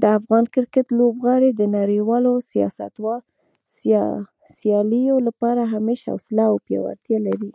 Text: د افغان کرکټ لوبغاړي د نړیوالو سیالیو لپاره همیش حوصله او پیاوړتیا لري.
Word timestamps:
د 0.00 0.02
افغان 0.18 0.44
کرکټ 0.54 0.86
لوبغاړي 0.98 1.50
د 1.54 1.62
نړیوالو 1.78 2.32
سیالیو 4.60 5.16
لپاره 5.26 5.62
همیش 5.74 6.00
حوصله 6.10 6.44
او 6.50 6.56
پیاوړتیا 6.66 7.18
لري. 7.28 7.50